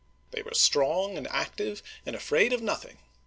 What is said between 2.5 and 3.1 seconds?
of nothing.